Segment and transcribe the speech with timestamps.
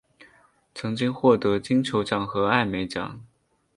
[0.73, 3.21] 曾经获得金球奖和艾美奖。